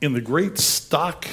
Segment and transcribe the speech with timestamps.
[0.00, 1.26] in the great stock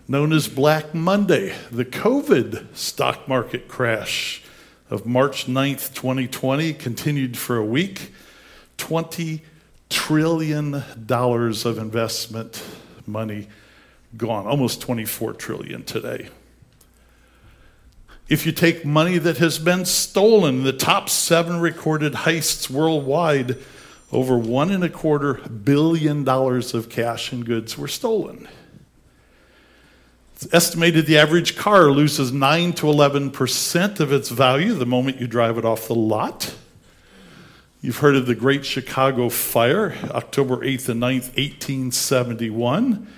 [0.07, 4.43] Known as Black Monday, the COVID stock market crash
[4.89, 8.11] of March 9th, 2020 continued for a week.
[8.77, 9.41] $20
[9.89, 12.63] trillion of investment
[13.05, 13.47] money
[14.17, 16.29] gone, almost 24 trillion today.
[18.31, 23.57] If you take money that has been stolen, the top seven recorded heists worldwide,
[24.09, 28.47] over one and a quarter billion dollars of cash and goods were stolen.
[30.33, 35.27] It's estimated the average car loses 9 to 11% of its value the moment you
[35.27, 36.55] drive it off the lot.
[37.81, 43.11] You've heard of the Great Chicago Fire, October 8th and 9th, 1871.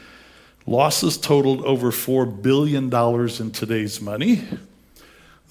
[0.66, 4.48] Losses totaled over $4 billion in today's money.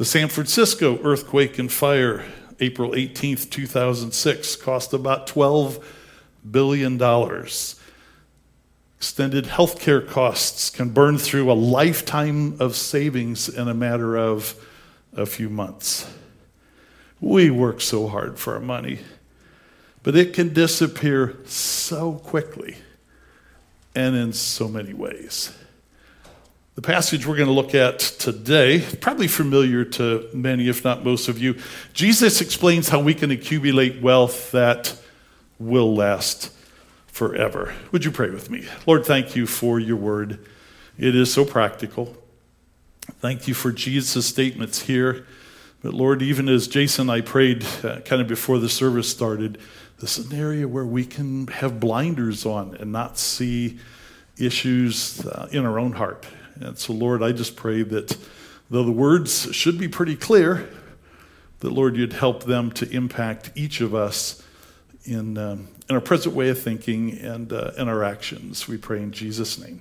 [0.02, 2.24] The San Francisco earthquake and fire,
[2.58, 5.80] April 18th, 2006, cost about $12
[6.50, 7.00] billion.
[8.96, 14.56] Extended health care costs can burn through a lifetime of savings in a matter of
[15.12, 16.12] a few months.
[17.20, 18.98] We work so hard for our money,
[20.02, 22.78] but it can disappear so quickly
[23.94, 25.56] and in so many ways.
[26.74, 31.28] The passage we're going to look at today, probably familiar to many, if not most
[31.28, 31.58] of you,
[31.92, 34.98] Jesus explains how we can accumulate wealth that
[35.58, 36.50] will last
[37.08, 37.74] forever.
[37.92, 38.66] Would you pray with me?
[38.86, 40.38] Lord, thank you for your word.
[40.98, 42.16] It is so practical.
[43.20, 45.26] Thank you for Jesus' statements here
[45.82, 49.58] but Lord, even as Jason and I prayed uh, kind of before the service started,
[49.98, 53.80] this is an area where we can have blinders on and not see
[54.38, 56.24] issues uh, in our own heart.
[56.56, 58.16] And so, Lord, I just pray that
[58.70, 60.68] though the words should be pretty clear,
[61.60, 64.42] that, Lord, you'd help them to impact each of us
[65.04, 68.66] in, um, in our present way of thinking and uh, in our actions.
[68.66, 69.80] We pray in Jesus' name.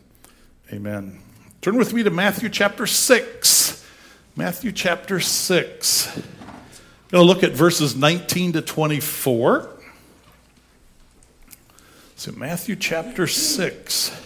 [0.71, 1.19] Amen.
[1.61, 3.87] Turn with me to Matthew chapter 6.
[4.35, 6.17] Matthew chapter 6.
[6.17, 6.23] I'm
[7.09, 9.69] going to look at verses 19 to 24.
[12.15, 14.20] So, Matthew chapter 6.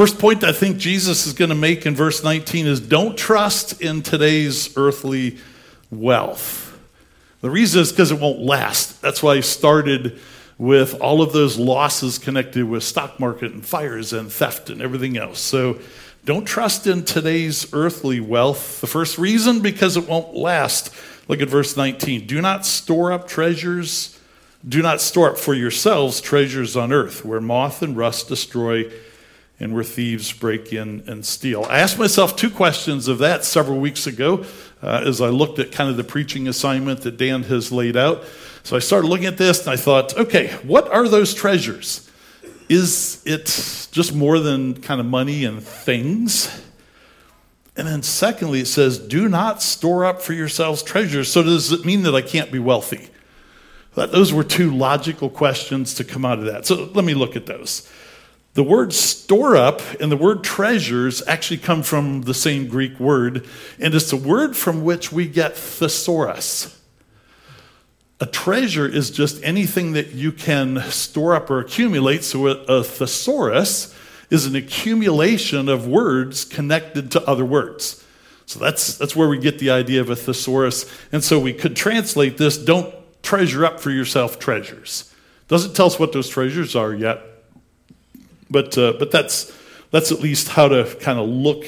[0.00, 3.82] First point I think Jesus is going to make in verse 19 is don't trust
[3.82, 5.36] in today's earthly
[5.90, 6.74] wealth.
[7.42, 9.02] The reason is because it won't last.
[9.02, 10.18] That's why he started
[10.56, 15.18] with all of those losses connected with stock market and fires and theft and everything
[15.18, 15.38] else.
[15.38, 15.78] So
[16.24, 18.80] don't trust in today's earthly wealth.
[18.80, 20.94] The first reason, because it won't last.
[21.28, 22.26] Look at verse 19.
[22.26, 24.18] Do not store up treasures,
[24.66, 28.90] do not store up for yourselves treasures on earth, where moth and rust destroy
[29.60, 31.64] and where thieves break in and steal.
[31.68, 34.44] I asked myself two questions of that several weeks ago
[34.82, 38.24] uh, as I looked at kind of the preaching assignment that Dan has laid out.
[38.62, 42.10] So I started looking at this and I thought, okay, what are those treasures?
[42.70, 46.64] Is it just more than kind of money and things?
[47.76, 51.32] And then, secondly, it says, do not store up for yourselves treasures.
[51.32, 53.08] So, does it mean that I can't be wealthy?
[53.94, 56.66] Those were two logical questions to come out of that.
[56.66, 57.90] So, let me look at those.
[58.60, 63.48] The word store up and the word treasures actually come from the same Greek word,
[63.78, 66.78] and it's a word from which we get thesaurus.
[68.20, 72.22] A treasure is just anything that you can store up or accumulate.
[72.22, 73.96] So a thesaurus
[74.28, 78.04] is an accumulation of words connected to other words.
[78.44, 80.84] So that's, that's where we get the idea of a thesaurus.
[81.12, 85.10] And so we could translate this don't treasure up for yourself treasures.
[85.48, 87.22] Doesn't tell us what those treasures are yet,
[88.50, 89.56] but, uh, but that's,
[89.90, 91.64] that's at least how to kind of look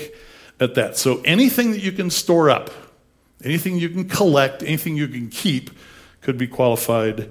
[0.60, 0.96] at that.
[0.96, 2.70] So anything that you can store up,
[3.44, 5.70] anything you can collect, anything you can keep,
[6.20, 7.30] could be qualified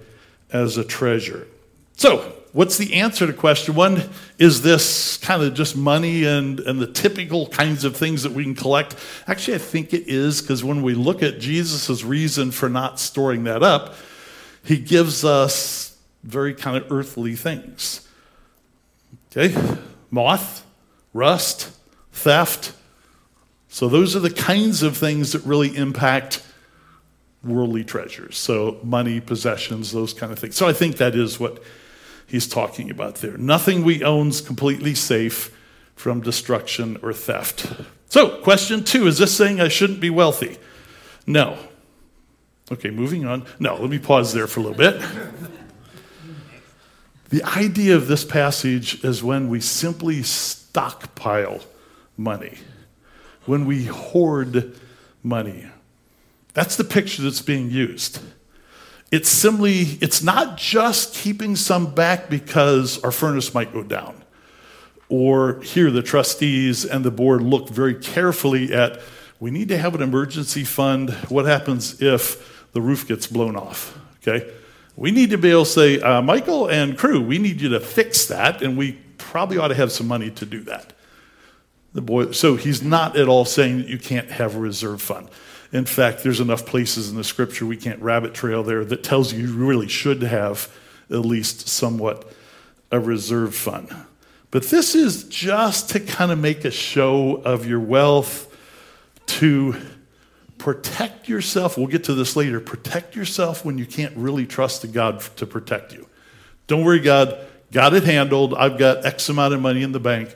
[0.52, 1.48] as a treasure.
[1.96, 4.10] So, what's the answer to question one?
[4.38, 8.44] Is this kind of just money and, and the typical kinds of things that we
[8.44, 8.96] can collect?
[9.28, 13.46] Actually, I think it is because when we look at Jesus' reason for not storing
[13.46, 13.96] that up,
[14.64, 18.08] he gives us very kind of earthly things.
[19.32, 19.56] Okay?
[20.10, 20.66] Moth,
[21.14, 21.72] rust,
[22.12, 22.74] theft,
[23.74, 26.46] So, those are the kinds of things that really impact
[27.42, 28.38] worldly treasures.
[28.38, 30.58] So, money, possessions, those kind of things.
[30.58, 31.64] So, I think that is what
[32.28, 33.38] he's talking about there.
[33.38, 35.58] Nothing we own is completely safe
[35.96, 37.72] from destruction or theft.
[38.10, 40.58] So, question two is this saying I shouldn't be wealthy?
[41.26, 41.58] No.
[42.70, 43.46] Okay, moving on.
[43.58, 45.02] No, let me pause there for a little bit.
[47.32, 51.62] The idea of this passage is when we simply stockpile
[52.18, 52.58] money,
[53.46, 54.78] when we hoard
[55.24, 55.66] money.
[56.54, 58.20] That's the picture that's being used.
[59.12, 64.24] It's simply, it's not just keeping some back because our furnace might go down.
[65.08, 69.00] Or here, the trustees and the board look very carefully at
[69.40, 71.12] we need to have an emergency fund.
[71.30, 73.98] What happens if the roof gets blown off?
[74.18, 74.52] Okay?
[74.96, 77.80] We need to be able to say, uh, Michael and crew, we need you to
[77.80, 80.94] fix that, and we probably ought to have some money to do that.
[81.94, 85.30] The boy, so he's not at all saying that you can't have a reserve fund.
[85.74, 89.32] In fact, there's enough places in the scripture we can't rabbit trail there that tells
[89.32, 90.70] you you really should have
[91.10, 92.32] at least somewhat
[92.92, 93.94] a reserve fund.
[94.52, 98.48] But this is just to kind of make a show of your wealth,
[99.28, 99.76] to
[100.62, 101.78] protect yourself.
[101.78, 102.60] We'll get to this later.
[102.60, 106.08] Protect yourself when you can't really trust the God to protect you.
[106.68, 107.38] Don't worry, God,
[107.72, 108.54] got it handled.
[108.54, 110.36] I've got X amount of money in the bank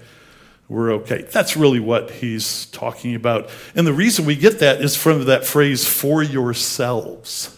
[0.67, 1.21] we're okay.
[1.23, 3.49] That's really what he's talking about.
[3.75, 7.55] And the reason we get that is from that phrase, for yourselves.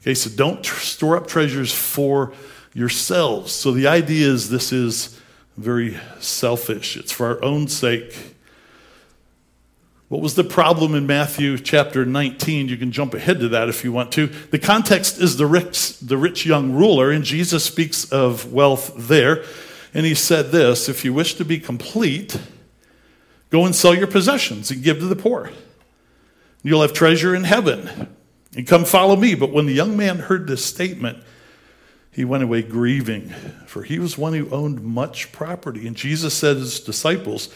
[0.00, 2.32] Okay, so don't tr- store up treasures for
[2.72, 3.52] yourselves.
[3.52, 5.20] So the idea is this is
[5.56, 8.29] very selfish, it's for our own sake.
[10.10, 12.66] What was the problem in Matthew chapter 19?
[12.66, 14.26] You can jump ahead to that if you want to.
[14.26, 19.44] The context is the rich, the rich young ruler, and Jesus speaks of wealth there.
[19.94, 22.36] And he said this If you wish to be complete,
[23.50, 25.52] go and sell your possessions and give to the poor.
[26.64, 28.12] You'll have treasure in heaven.
[28.56, 29.36] And come follow me.
[29.36, 31.22] But when the young man heard this statement,
[32.10, 33.28] he went away grieving,
[33.64, 35.86] for he was one who owned much property.
[35.86, 37.48] And Jesus said to his disciples,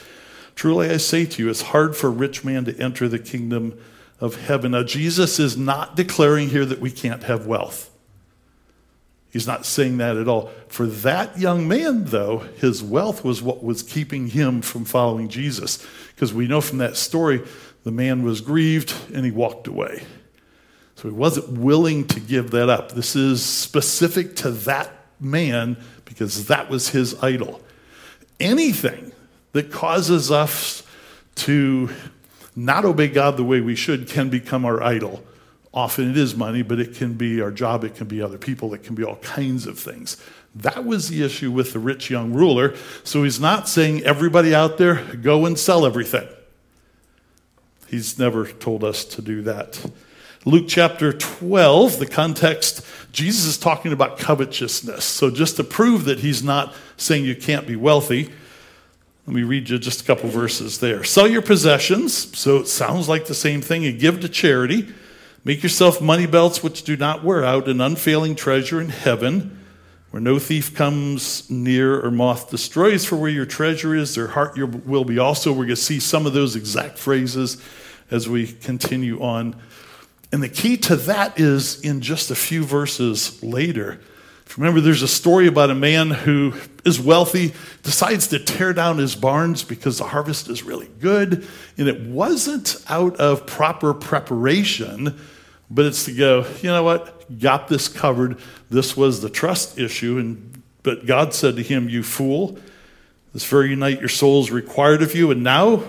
[0.55, 3.79] Truly I say to you, it's hard for a rich man to enter the kingdom
[4.21, 4.73] of heaven.
[4.73, 7.91] Now, Jesus is not declaring here that we can't have wealth.
[9.31, 10.53] He's not saying that at all.
[10.69, 15.85] For that young man, though, his wealth was what was keeping him from following Jesus.
[16.15, 17.43] Because we know from that story,
[17.83, 20.05] the man was grieved and he walked away.
[20.95, 22.93] So he wasn't willing to give that up.
[22.93, 27.61] This is specific to that man because that was his idol.
[28.39, 29.11] Anything
[29.55, 30.83] that causes us
[31.37, 31.89] to
[32.55, 35.25] not obey God the way we should can become our idol.
[35.73, 38.75] Often it is money, but it can be our job, it can be other people,
[38.75, 40.17] it can be all kinds of things.
[40.56, 42.75] That was the issue with the rich young ruler.
[43.03, 46.29] So he's not saying, everybody out there, go and sell everything.
[47.89, 49.85] He's never told us to do that.
[50.45, 55.05] Luke chapter 12, the context, Jesus is talking about covetousness.
[55.05, 58.33] So just to prove that he's not saying you can't be wealthy,
[59.26, 61.03] let me read you just a couple verses there.
[61.03, 64.93] Sell your possessions, so it sounds like the same thing, and give to charity.
[65.44, 69.65] Make yourself money belts which do not wear out, an unfailing treasure in heaven,
[70.11, 73.06] where no thief comes near or moth destroys.
[73.06, 75.53] For where your treasure is, their heart your will be also.
[75.53, 77.62] We're going to see some of those exact phrases
[78.11, 79.56] as we continue on.
[80.32, 84.01] And the key to that is in just a few verses later.
[84.56, 89.17] Remember, there's a story about a man who is wealthy, decides to tear down his
[89.17, 91.46] barns because the harvest is really good.
[91.77, 95.19] And it wasn't out of proper preparation
[95.70, 97.39] but it's to go, you know what?
[97.39, 98.39] Got this covered.
[98.70, 100.19] This was the trust issue.
[100.19, 102.58] And, but God said to him, You fool,
[103.32, 105.31] this very night your soul is required of you.
[105.31, 105.82] And now,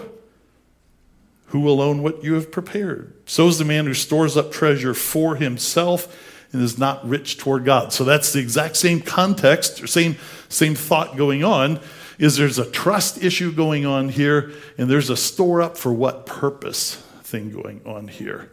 [1.47, 3.13] who will own what you have prepared?
[3.25, 7.65] So is the man who stores up treasure for himself and is not rich toward
[7.65, 7.91] God.
[7.91, 10.15] So that's the exact same context, or same,
[10.47, 11.81] same thought going on.
[12.17, 16.25] Is there's a trust issue going on here, and there's a store up for what
[16.25, 18.49] purpose thing going on here.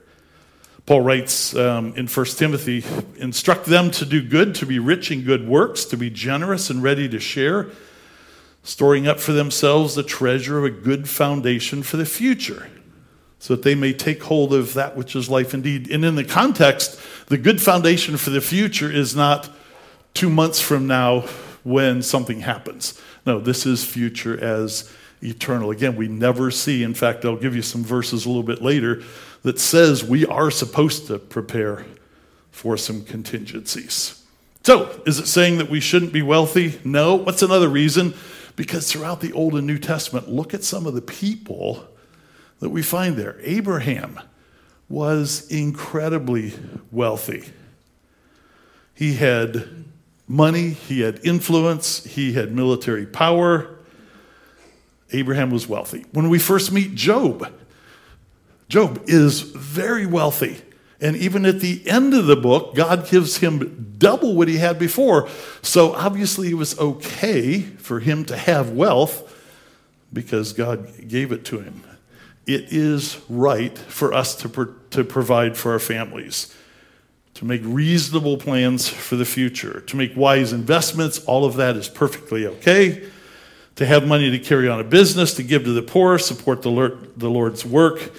[0.85, 2.85] Paul writes um, in 1 Timothy
[3.17, 6.83] instruct them to do good, to be rich in good works, to be generous and
[6.83, 7.69] ready to share,
[8.65, 12.69] storing up for themselves the treasure of a good foundation for the future,
[13.39, 15.89] so that they may take hold of that which is life indeed.
[15.89, 19.49] And in the context, the good foundation for the future is not
[20.15, 21.21] two months from now
[21.63, 23.01] when something happens.
[23.25, 25.71] No, this is future as eternal.
[25.71, 29.03] Again, we never see, in fact, I'll give you some verses a little bit later
[29.43, 31.85] that says we are supposed to prepare
[32.51, 34.23] for some contingencies.
[34.65, 36.81] So, is it saying that we shouldn't be wealthy?
[36.85, 37.15] No.
[37.17, 38.15] What's another reason?
[38.55, 41.87] Because throughout the Old and New Testament, look at some of the people
[42.61, 43.37] that we find there.
[43.43, 44.21] Abraham
[44.93, 46.53] was incredibly
[46.91, 47.51] wealthy.
[48.95, 49.87] He had
[50.29, 53.79] money, he had influence, he had military power.
[55.11, 56.05] Abraham was wealthy.
[56.13, 57.51] When we first meet Job,
[58.69, 60.61] Job is very wealthy.
[61.01, 64.79] And even at the end of the book, God gives him double what he had
[64.79, 65.27] before.
[65.63, 69.35] So obviously, it was okay for him to have wealth
[70.13, 71.83] because God gave it to him.
[72.47, 76.55] It is right for us to, to provide for our families,
[77.35, 81.25] to make reasonable plans for the future, to make wise investments.
[81.25, 83.09] All of that is perfectly okay.
[83.77, 86.71] To have money to carry on a business, to give to the poor, support the,
[86.71, 88.13] Lord's work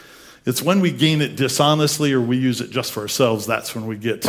[0.45, 3.85] it's when we gain it dishonestly or we use it just for ourselves, that's when
[3.85, 4.25] we get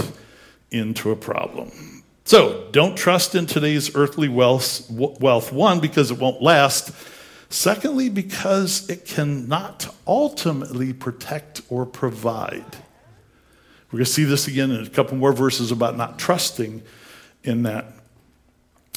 [0.71, 1.73] into a problem.
[2.25, 6.93] So don't trust in today's earthly wealth, wealth one, because it won't last.
[7.55, 12.65] Secondly, because it cannot ultimately protect or provide.
[13.93, 16.83] We're going to see this again in a couple more verses about not trusting
[17.45, 17.87] in that.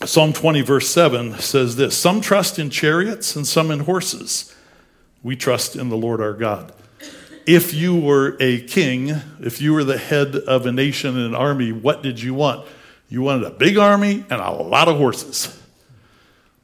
[0.06, 4.56] Psalm 20, verse 7 says this Some trust in chariots and some in horses.
[5.22, 6.74] We trust in the Lord our God
[7.46, 11.36] if you were a king, if you were the head of a nation and an
[11.36, 12.68] army, what did you want?
[13.08, 15.58] You wanted a big army and a lot of horses.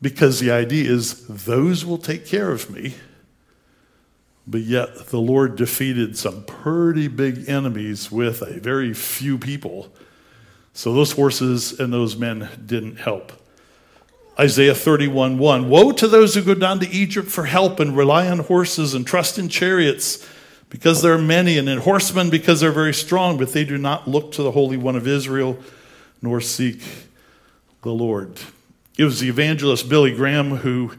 [0.04, 2.96] Because the idea is those will take care of me.
[4.46, 9.94] But yet the Lord defeated some pretty big enemies with a very few people.
[10.74, 13.32] So those horses and those men didn't help.
[14.38, 18.28] Isaiah 31 1 Woe to those who go down to Egypt for help and rely
[18.28, 20.28] on horses and trust in chariots
[20.70, 24.08] because there are many, and in horsemen because they're very strong, but they do not
[24.08, 25.58] look to the Holy One of Israel
[26.22, 26.82] nor seek
[27.84, 28.38] the Lord.
[28.98, 30.94] It was the evangelist Billy Graham who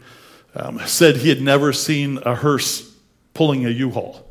[0.54, 2.92] um, said he had never seen a hearse
[3.34, 4.24] pulling a U haul.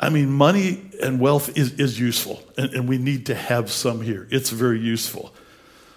[0.00, 4.00] I mean, money and wealth is, is useful, and, and we need to have some
[4.00, 4.28] here.
[4.30, 5.34] It's very useful.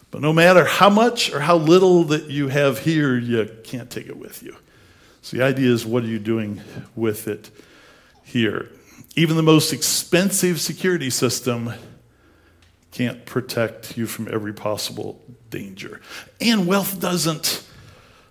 [0.10, 4.08] But no matter how much or how little that you have here, you can't take
[4.08, 4.56] it with you.
[5.22, 6.62] So the idea is what are you doing
[6.96, 7.52] with it
[8.24, 8.70] here?
[9.16, 11.74] Even the most expensive security system
[12.92, 16.02] can't protect you from every possible danger.
[16.40, 17.66] And wealth doesn't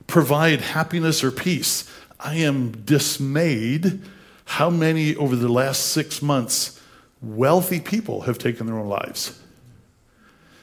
[0.06, 1.90] provide happiness or peace.
[2.18, 4.02] I am dismayed
[4.44, 6.80] how many over the last six months
[7.22, 9.40] wealthy people have taken their own lives.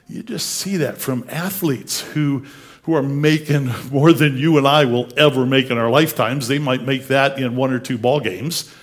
[0.07, 2.45] You just see that from athletes who
[2.83, 6.47] who are making more than you and I will ever make in our lifetimes.
[6.47, 8.73] They might make that in one or two ball games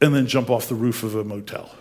[0.00, 1.74] and then jump off the roof of a motel.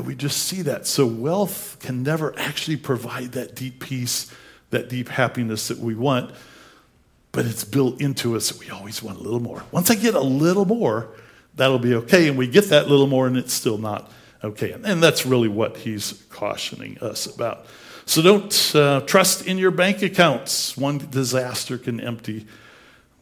[0.00, 0.86] We just see that.
[0.86, 4.32] So wealth can never actually provide that deep peace,
[4.70, 6.32] that deep happiness that we want,
[7.32, 9.64] but it's built into us that we always want a little more.
[9.70, 11.08] Once I get a little more,
[11.54, 12.28] that'll be okay.
[12.28, 14.10] And we get that little more, and it's still not
[14.42, 14.72] okay.
[14.72, 17.66] And that's really what he's cautioning us about.
[18.06, 20.76] So don't uh, trust in your bank accounts.
[20.76, 22.46] One disaster can empty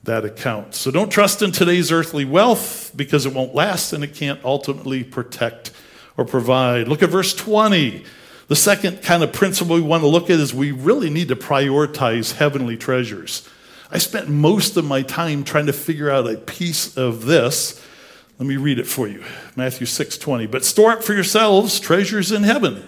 [0.04, 0.74] that account.
[0.74, 5.02] So don't trust in today's earthly wealth because it won't last and it can't ultimately
[5.02, 5.72] protect
[6.16, 6.88] or provide.
[6.88, 8.04] Look at verse 20.
[8.48, 11.36] The second kind of principle we want to look at is we really need to
[11.36, 13.48] prioritize heavenly treasures.
[13.90, 17.82] I spent most of my time trying to figure out a piece of this.
[18.38, 19.24] Let me read it for you.
[19.56, 20.46] Matthew 6:20.
[20.46, 22.84] But store up for yourselves treasures in heaven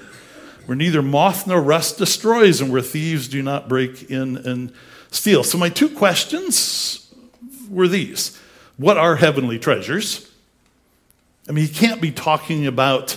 [0.69, 4.71] where neither moth nor rust destroys, and where thieves do not break in and
[5.11, 5.43] steal.
[5.43, 7.11] So, my two questions
[7.71, 8.39] were these
[8.77, 10.28] What are heavenly treasures?
[11.49, 13.17] I mean, he can't be talking about,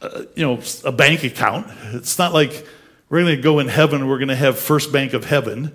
[0.00, 1.66] uh, you know, a bank account.
[1.92, 2.66] It's not like
[3.08, 5.72] we're going to go in heaven and we're going to have First Bank of Heaven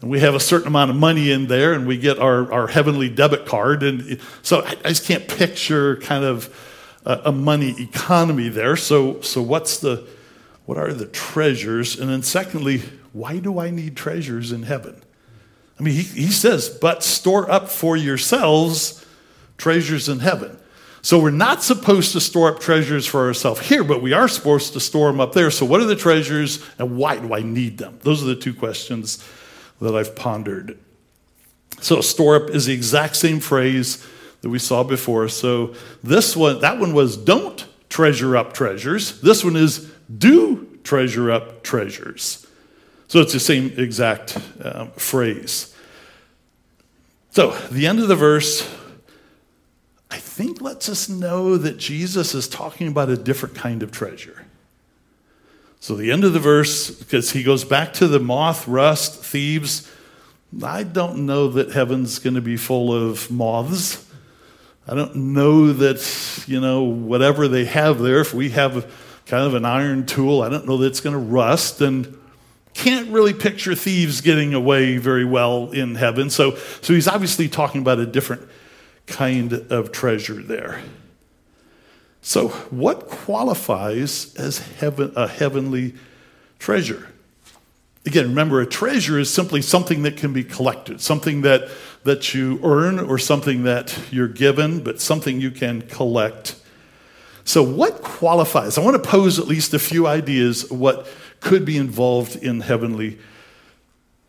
[0.00, 2.66] and we have a certain amount of money in there and we get our, our
[2.66, 3.82] heavenly debit card.
[3.82, 6.52] And so I, I just can't picture kind of
[7.04, 8.76] a, a money economy there.
[8.76, 10.06] So, so what's the
[10.66, 11.98] what are the treasures?
[11.98, 15.02] And then, secondly, why do I need treasures in heaven?
[15.78, 19.04] I mean, he, he says, but store up for yourselves
[19.58, 20.58] treasures in heaven.
[21.04, 24.72] So we're not supposed to store up treasures for ourselves here, but we are supposed
[24.72, 25.50] to store them up there.
[25.50, 27.98] So, what are the treasures and why do I need them?
[28.02, 29.22] Those are the two questions
[29.82, 30.78] that I've pondered.
[31.82, 34.02] So, store up is the exact same phrase
[34.40, 35.28] that we saw before.
[35.28, 39.20] So, this one, that one was don't treasure up treasures.
[39.20, 42.46] This one is do treasure up treasures.
[43.08, 45.76] So it's the same exact um, phrase.
[47.30, 48.66] So the end of the verse,
[50.34, 54.44] think, lets us know that Jesus is talking about a different kind of treasure.
[55.78, 59.88] So the end of the verse, because he goes back to the moth, rust, thieves,
[60.60, 64.04] I don't know that heaven's going to be full of moths.
[64.88, 68.92] I don't know that, you know, whatever they have there, if we have
[69.26, 71.80] kind of an iron tool, I don't know that it's going to rust.
[71.80, 72.18] And
[72.74, 76.28] can't really picture thieves getting away very well in heaven.
[76.28, 78.48] So, so he's obviously talking about a different
[79.06, 80.82] kind of treasure there.
[82.20, 85.94] So, what qualifies as heaven, a heavenly
[86.58, 87.08] treasure?
[88.06, 91.68] Again, remember, a treasure is simply something that can be collected, something that,
[92.04, 96.56] that you earn or something that you're given, but something you can collect.
[97.44, 98.78] So, what qualifies?
[98.78, 101.06] I want to pose at least a few ideas what
[101.40, 103.18] could be involved in heavenly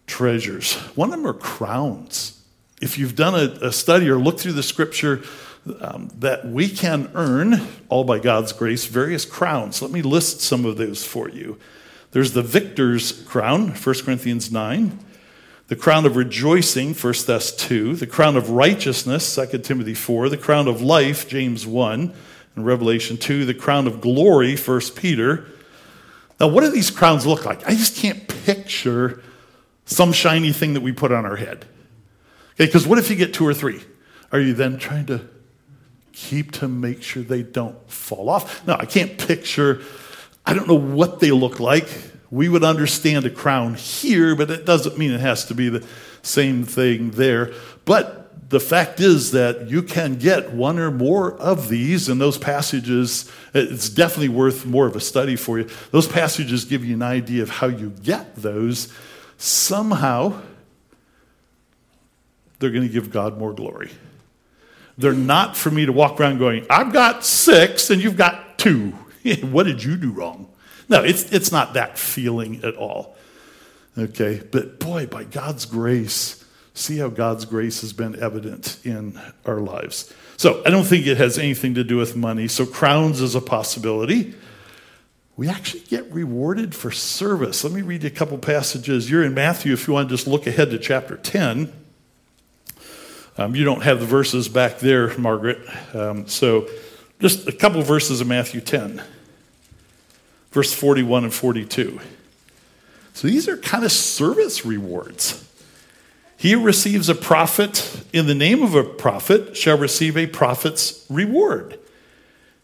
[0.05, 0.73] treasures.
[0.95, 2.41] One of them are crowns.
[2.81, 5.23] If you've done a, a study or looked through the scripture,
[5.79, 9.81] um, that we can earn, all by God's grace, various crowns.
[9.81, 11.57] Let me list some of those for you.
[12.11, 14.99] There's the victor's crown, 1 Corinthians 9.
[15.67, 17.95] The crown of rejoicing, 1 Thess 2.
[17.95, 20.29] The crown of righteousness, 2 Timothy 4.
[20.29, 22.13] The crown of life, James 1
[22.55, 23.45] and Revelation 2.
[23.45, 25.47] The crown of glory, 1 Peter.
[26.39, 27.67] Now, what do these crowns look like?
[27.67, 29.23] I just can't picture
[29.85, 31.65] some shiny thing that we put on our head.
[32.55, 33.81] Okay, because what if you get two or three?
[34.31, 35.27] Are you then trying to
[36.13, 38.65] keep to make sure they don't fall off?
[38.65, 39.81] No, I can't picture
[40.45, 41.87] I don't know what they look like.
[42.29, 45.85] We would understand a crown here, but it doesn't mean it has to be the
[46.21, 47.53] same thing there.
[47.85, 52.37] But the fact is that you can get one or more of these, and those
[52.37, 55.67] passages, it's definitely worth more of a study for you.
[55.91, 58.93] Those passages give you an idea of how you get those.
[59.37, 60.41] Somehow,
[62.59, 63.91] they're going to give God more glory.
[64.97, 68.91] They're not for me to walk around going, I've got six and you've got two.
[69.41, 70.47] what did you do wrong?
[70.87, 73.15] No, it's, it's not that feeling at all.
[73.97, 76.43] Okay, but boy, by God's grace,
[76.73, 80.13] see how God's grace has been evident in our lives.
[80.37, 82.47] So I don't think it has anything to do with money.
[82.47, 84.35] So crowns is a possibility.
[85.37, 87.63] We actually get rewarded for service.
[87.63, 89.09] Let me read you a couple passages.
[89.09, 91.71] You're in Matthew if you want to just look ahead to chapter 10.
[93.37, 95.59] Um, you don't have the verses back there, Margaret.
[95.93, 96.69] Um, so
[97.19, 99.01] just a couple verses of Matthew 10
[100.55, 101.99] verse 41 and 42.
[103.13, 105.45] So these are kind of service rewards.
[106.37, 111.05] He who receives a prophet in the name of a prophet shall receive a prophet's
[111.09, 111.77] reward.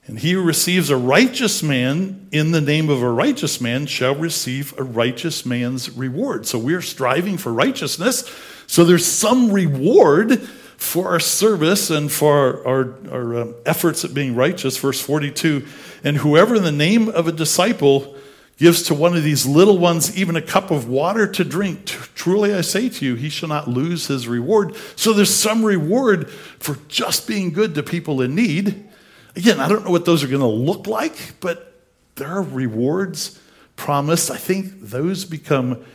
[0.08, 4.16] And he who receives a righteous man in the name of a righteous man shall
[4.16, 6.48] receive a righteous man's reward.
[6.48, 8.24] So we're striving for righteousness.
[8.68, 10.48] So there's some reward
[10.82, 14.78] for our service and for our, our, um, efforts at being righteous.
[14.78, 15.66] Verse 42
[16.04, 18.16] and whoever in the name of a disciple
[18.58, 22.54] gives to one of these little ones even a cup of water to drink, truly
[22.56, 24.76] I say to you, he shall not lose his reward.
[24.96, 28.90] So there's some reward for just being good to people in need.
[29.36, 31.80] Again, I don't know what those are going to look like, but
[32.16, 33.40] there are rewards
[33.76, 34.32] promised.
[34.32, 35.86] I think those become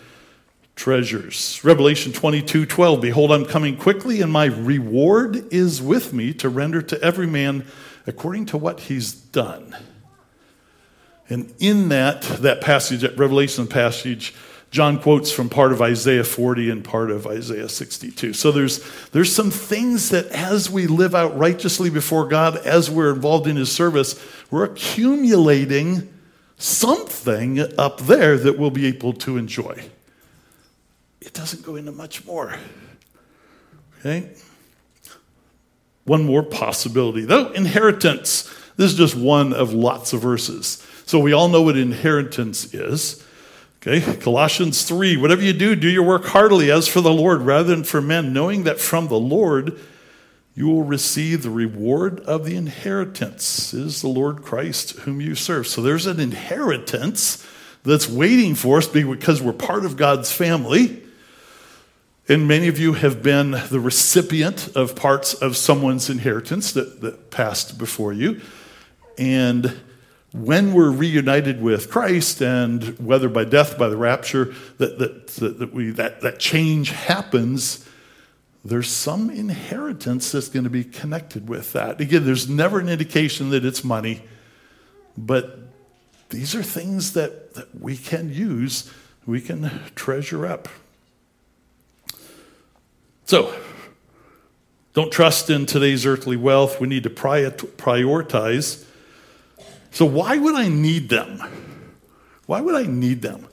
[0.77, 1.59] treasures.
[1.65, 6.83] Revelation 22 12 Behold, I'm coming quickly, and my reward is with me to render
[6.83, 7.65] to every man
[8.07, 9.75] according to what he's done.
[11.29, 14.33] And in that, that passage, that Revelation passage,
[14.71, 18.33] John quotes from part of Isaiah 40 and part of Isaiah 62.
[18.33, 23.13] So there's, there's some things that as we live out righteously before God, as we're
[23.13, 26.13] involved in His service, we're accumulating
[26.59, 29.91] something up there that we'll be able to enjoy.
[31.27, 32.57] It doesn't go into much more.
[33.99, 34.31] Okay?
[36.05, 38.45] One more possibility, though inheritance.
[38.77, 40.87] This is just one of lots of verses.
[41.05, 43.25] So we all know what inheritance is.
[43.83, 47.75] Okay, Colossians 3 Whatever you do, do your work heartily as for the Lord rather
[47.75, 49.79] than for men, knowing that from the Lord
[50.55, 53.75] you will receive the reward of the inheritance.
[53.75, 55.67] It is the Lord Christ whom you serve.
[55.67, 57.45] So there's an inheritance
[57.83, 61.03] that's waiting for us because we're part of God's family.
[62.29, 67.31] And many of you have been the recipient of parts of someone's inheritance that, that
[67.31, 68.41] passed before you.
[69.17, 69.77] And
[70.33, 75.59] when we're reunited with Christ, and whether by death, by the rapture, that, that, that,
[75.61, 77.89] that, we, that, that change happens,
[78.65, 82.01] there's some inheritance that's going to be connected with that.
[82.01, 84.23] Again, there's never an indication that it's money,
[85.17, 85.61] but
[86.31, 88.93] these are things that, that we can use,
[89.27, 90.69] we can treasure up.
[93.27, 93.55] So,
[94.95, 96.81] don't trust in today's earthly wealth.
[96.81, 98.87] We need to prioritize
[99.97, 101.43] so, why would I need them?
[102.45, 103.49] Why would I need them?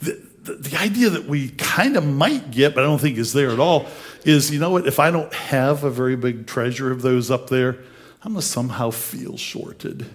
[0.00, 3.50] the, the idea that we kind of might get, but I don't think is there
[3.50, 3.86] at all,
[4.24, 4.86] is you know what?
[4.86, 7.78] If I don't have a very big treasure of those up there,
[8.22, 10.08] I'm going to somehow feel shorted.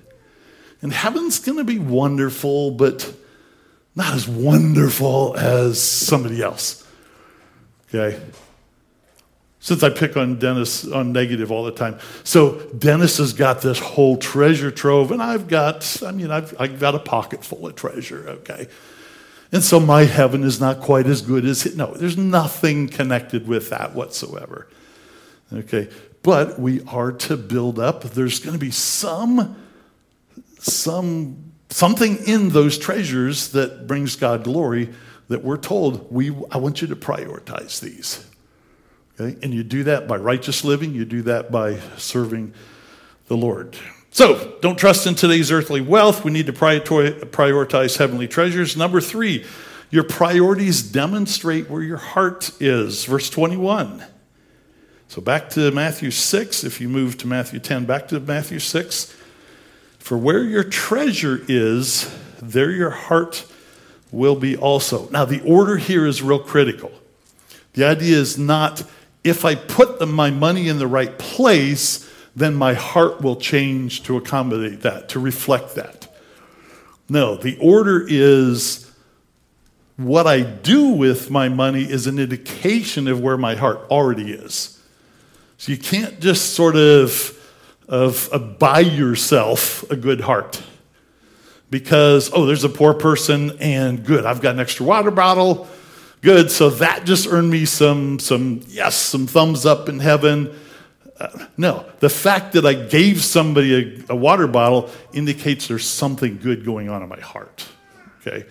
[0.82, 3.14] And heaven's going to be wonderful, but
[3.94, 6.87] not as wonderful as somebody else.
[7.90, 8.20] Okay?
[9.60, 12.00] Since I pick on Dennis on negative all the time.
[12.24, 16.80] So Dennis has got this whole treasure trove, and I've got, I mean, I've, I've
[16.80, 18.68] got a pocket full of treasure, okay?
[19.52, 21.76] And so my heaven is not quite as good as it.
[21.76, 24.68] No, there's nothing connected with that whatsoever.
[25.52, 25.90] Okay,
[26.24, 28.04] but we are to build up.
[28.04, 29.56] There's going to be some,
[30.60, 34.94] some, something in those treasures that brings God glory
[35.28, 36.36] that we're told we.
[36.52, 38.26] I want you to prioritize these.
[39.20, 40.94] Okay, and you do that by righteous living.
[40.94, 42.54] You do that by serving
[43.28, 43.76] the Lord.
[44.12, 46.24] So, don't trust in today's earthly wealth.
[46.24, 48.78] We need to prioritize heavenly treasures.
[48.78, 49.46] Number three,
[49.90, 53.06] your priorities demonstrate where your heart is.
[53.06, 54.04] Verse 21.
[55.08, 59.16] So, back to Matthew 6, if you move to Matthew 10, back to Matthew 6.
[60.00, 63.46] For where your treasure is, there your heart
[64.12, 65.10] will be also.
[65.10, 66.92] Now, the order here is real critical.
[67.74, 68.84] The idea is not
[69.24, 74.04] if I put the, my money in the right place, then my heart will change
[74.04, 76.08] to accommodate that, to reflect that.
[77.10, 78.92] No, the order is
[79.98, 84.82] what I do with my money is an indication of where my heart already is.
[85.58, 87.34] So you can't just sort of,
[87.88, 90.62] of, of buy yourself a good heart
[91.70, 95.68] because, oh, there's a poor person and good, I've got an extra water bottle.
[96.22, 100.56] Good, so that just earned me some, some yes, some thumbs up in heaven
[101.20, 106.38] uh, no, the fact that I gave somebody a, a, water bottle indicates there's something
[106.38, 107.68] good going on in my heart.
[108.22, 108.46] Okay?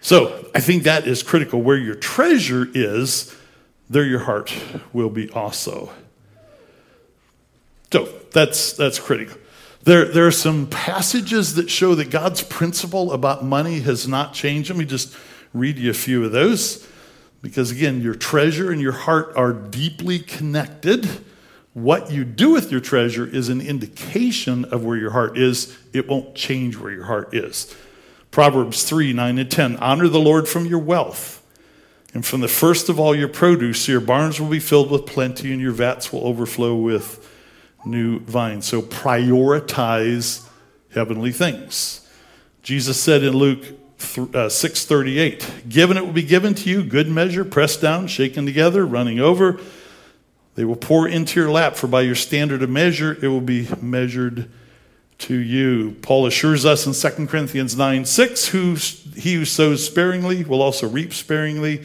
[0.00, 1.60] So I think that is critical.
[1.60, 3.34] Where your treasure is,
[3.90, 4.54] there your heart
[4.92, 5.92] will be also.
[7.92, 9.38] So that's, that's critical.
[9.84, 14.70] There, there are some passages that show that God's principle about money has not changed.
[14.70, 15.14] Let me just
[15.52, 16.88] read you a few of those.
[17.42, 21.06] Because again, your treasure and your heart are deeply connected.
[21.74, 25.76] What you do with your treasure is an indication of where your heart is.
[25.92, 27.74] It won't change where your heart is.
[28.30, 29.76] Proverbs 3 9 and 10.
[29.76, 31.44] Honor the Lord from your wealth,
[32.14, 35.52] and from the first of all your produce, your barns will be filled with plenty,
[35.52, 37.30] and your vats will overflow with
[37.84, 38.66] new vines.
[38.66, 40.46] So prioritize
[40.92, 42.08] heavenly things.
[42.62, 47.44] Jesus said in Luke uh, 6:38, "Given it will be given to you, good measure,
[47.44, 49.60] pressed down, shaken together, running over."
[50.54, 53.68] They will pour into your lap, for by your standard of measure, it will be
[53.80, 54.48] measured
[55.18, 55.96] to you.
[56.02, 58.76] Paul assures us in 2 Corinthians 9 6, who,
[59.16, 61.82] he who sows sparingly will also reap sparingly,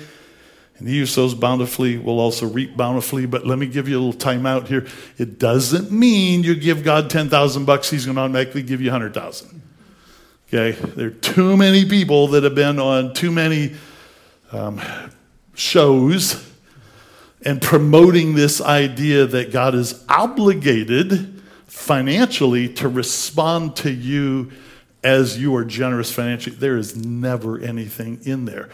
[0.80, 3.26] and he who sows bountifully will also reap bountifully.
[3.26, 4.88] But let me give you a little time out here.
[5.18, 9.62] It doesn't mean you give God 10,000 bucks, he's going to automatically give you 100,000.
[10.48, 10.72] Okay?
[10.72, 13.76] There are too many people that have been on too many
[14.52, 14.82] um,
[15.54, 16.46] shows
[17.46, 24.52] and promoting this idea that God is obligated financially to respond to you
[25.04, 26.56] as you are generous financially.
[26.56, 28.70] There is never anything in there.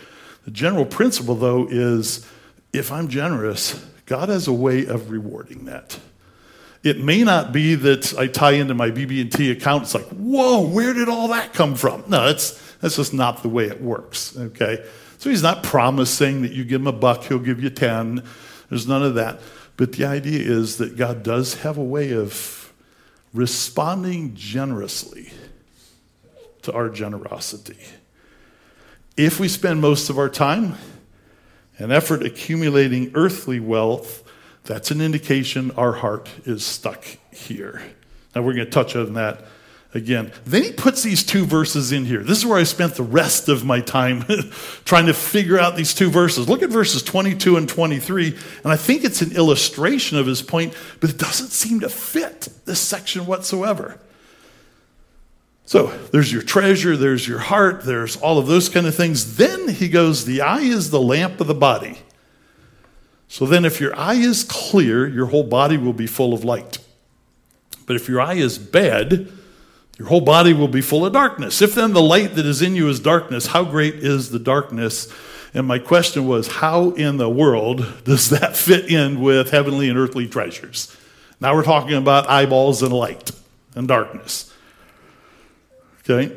[0.45, 2.25] The general principle, though, is
[2.71, 5.99] if I'm generous, God has a way of rewarding that.
[6.83, 9.83] It may not be that I tie into my BB&T account.
[9.83, 12.03] It's like, whoa, where did all that come from?
[12.07, 14.85] No, that's, that's just not the way it works, okay?
[15.17, 18.23] So he's not promising that you give him a buck, he'll give you 10
[18.69, 19.39] there's none of that.
[19.77, 22.73] But the idea is that God does have a way of
[23.33, 25.31] responding generously
[26.63, 27.77] to our generosity.
[29.17, 30.75] If we spend most of our time
[31.79, 34.23] and effort accumulating earthly wealth,
[34.65, 37.81] that's an indication our heart is stuck here.
[38.35, 39.45] Now, we're going to touch on that
[39.93, 40.33] again.
[40.45, 42.21] Then he puts these two verses in here.
[42.21, 44.23] This is where I spent the rest of my time
[44.85, 46.49] trying to figure out these two verses.
[46.49, 50.73] Look at verses 22 and 23, and I think it's an illustration of his point,
[50.99, 53.97] but it doesn't seem to fit this section whatsoever.
[55.65, 59.37] So there's your treasure, there's your heart, there's all of those kind of things.
[59.37, 61.99] Then he goes, The eye is the lamp of the body.
[63.27, 66.77] So then, if your eye is clear, your whole body will be full of light.
[67.87, 69.31] But if your eye is bad,
[69.97, 71.61] your whole body will be full of darkness.
[71.61, 75.11] If then the light that is in you is darkness, how great is the darkness?
[75.53, 79.97] And my question was, how in the world does that fit in with heavenly and
[79.97, 80.95] earthly treasures?
[81.39, 83.31] Now we're talking about eyeballs and light
[83.73, 84.53] and darkness.
[86.07, 86.35] Okay?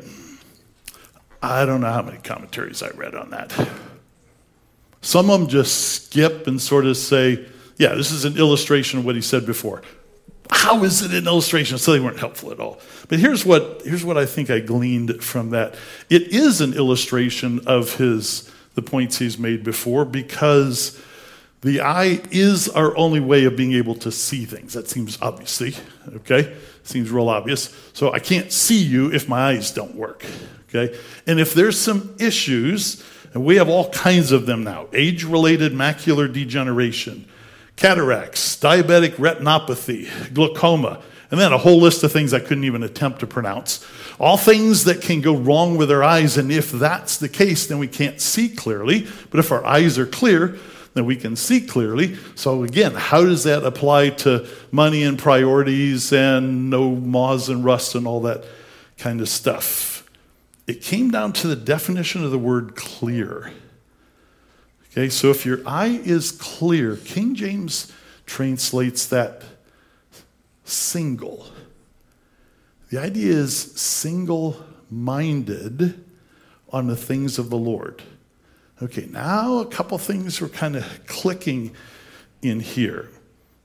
[1.42, 3.52] I don't know how many commentaries I read on that.
[5.00, 9.04] Some of them just skip and sort of say, yeah, this is an illustration of
[9.04, 9.82] what he said before.
[10.50, 11.78] How is it an illustration?
[11.78, 12.80] So they weren't helpful at all.
[13.08, 15.76] But here's what, here's what I think I gleaned from that.
[16.10, 21.02] It is an illustration of his the points he's made before because
[21.62, 24.74] the eye is our only way of being able to see things.
[24.74, 25.74] That seems obviously,
[26.08, 26.56] okay?
[26.88, 27.76] Seems real obvious.
[27.92, 30.24] So I can't see you if my eyes don't work,
[30.68, 30.98] okay?
[31.26, 35.72] And if there's some issues, and we have all kinds of them now age related
[35.72, 37.28] macular degeneration,
[37.76, 43.20] cataracts, diabetic retinopathy, glaucoma, and then a whole list of things I couldn't even attempt
[43.20, 43.84] to pronounce.
[44.18, 47.78] All things that can go wrong with our eyes, and if that's the case, then
[47.78, 49.06] we can't see clearly.
[49.28, 50.56] But if our eyes are clear,
[50.94, 52.16] then we can see clearly.
[52.34, 57.94] So, again, how does that apply to money and priorities and no moths and rust
[57.94, 58.44] and all that
[58.96, 60.08] kind of stuff?
[60.66, 63.52] It came down to the definition of the word clear.
[64.90, 67.92] Okay, so if your eye is clear, King James
[68.26, 69.42] translates that
[70.64, 71.46] single.
[72.90, 76.04] The idea is single minded
[76.70, 78.02] on the things of the Lord.
[78.80, 81.74] Okay, now a couple things are kind of clicking
[82.42, 83.10] in here.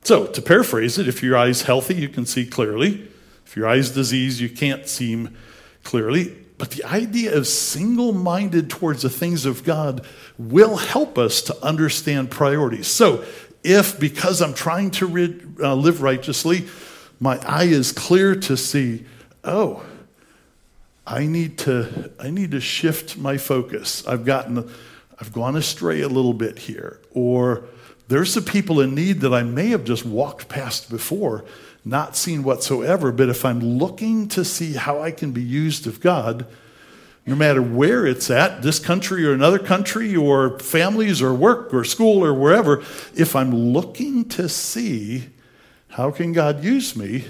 [0.03, 3.07] So, to paraphrase it, if your eye's healthy, you can see clearly.
[3.45, 5.27] If your eye's diseased, you can't see
[5.83, 6.35] clearly.
[6.57, 10.05] But the idea of single minded towards the things of God
[10.37, 12.87] will help us to understand priorities.
[12.87, 13.23] So,
[13.63, 16.67] if because I'm trying to rid, uh, live righteously,
[17.19, 19.05] my eye is clear to see,
[19.43, 19.85] oh,
[21.05, 24.05] I need to, I need to shift my focus.
[24.07, 24.69] I've gotten,
[25.19, 26.99] I've gone astray a little bit here.
[27.11, 27.65] Or
[28.07, 31.45] there's some people in need that I may have just walked past before,
[31.85, 33.11] not seen whatsoever.
[33.11, 36.45] But if I'm looking to see how I can be used of God,
[37.25, 41.83] no matter where it's at, this country or another country, or families or work or
[41.83, 42.83] school or wherever,
[43.15, 45.29] if I'm looking to see
[45.89, 47.25] how can God use me,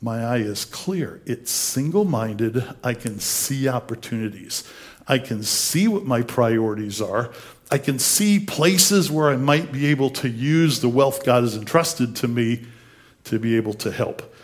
[0.00, 1.22] my eye is clear.
[1.24, 2.62] It's single minded.
[2.84, 4.70] I can see opportunities.
[5.06, 7.32] I can see what my priorities are.
[7.70, 11.56] I can see places where I might be able to use the wealth God has
[11.56, 12.66] entrusted to me
[13.24, 14.34] to be able to help.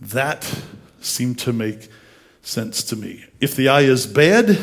[0.00, 0.62] That
[1.00, 1.88] seemed to make
[2.42, 3.26] sense to me.
[3.40, 4.58] If the eye is bad,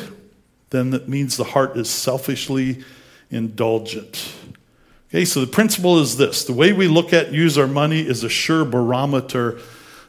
[0.70, 2.84] then that means the heart is selfishly
[3.30, 4.34] indulgent.
[5.10, 8.24] Okay, so the principle is this the way we look at use our money is
[8.24, 9.60] a sure barometer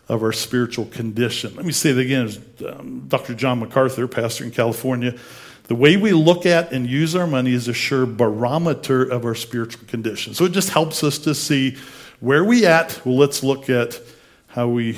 [0.08, 1.54] of our spiritual condition.
[1.56, 2.30] Let me say it again.
[2.66, 3.34] Um, Dr.
[3.34, 5.16] John MacArthur, pastor in California,
[5.64, 9.34] the way we look at and use our money is a sure barometer of our
[9.34, 10.32] spiritual condition.
[10.32, 11.76] So it just helps us to see
[12.20, 13.04] where we at.
[13.04, 14.00] Well, let's look at
[14.46, 14.96] how we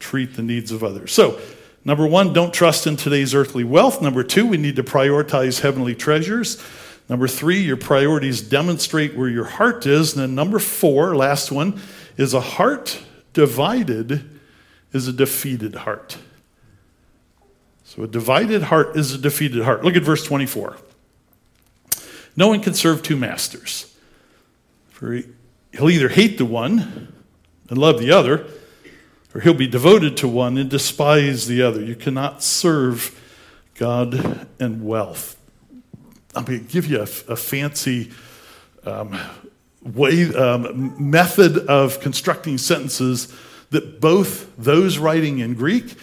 [0.00, 1.12] treat the needs of others.
[1.12, 1.40] So,
[1.84, 4.02] number one, don't trust in today's earthly wealth.
[4.02, 6.62] Number two, we need to prioritize heavenly treasures.
[7.08, 10.14] Number three, your priorities demonstrate where your heart is.
[10.14, 11.80] And then number four, last one,
[12.16, 13.00] is a heart
[13.36, 14.40] divided
[14.94, 16.16] is a defeated heart.
[17.84, 19.84] So a divided heart is a defeated heart.
[19.84, 20.78] Look at verse 24.
[22.34, 23.94] No one can serve two masters.
[24.88, 25.20] For
[25.70, 27.12] he'll either hate the one
[27.68, 28.46] and love the other,
[29.34, 31.84] or he'll be devoted to one and despise the other.
[31.84, 33.20] You cannot serve
[33.74, 35.38] God and wealth.
[36.34, 38.12] I'm going to give you a, a fancy
[38.86, 39.18] um,
[39.94, 43.32] way, um, method of constructing sentences
[43.70, 45.94] that both those writing in Greek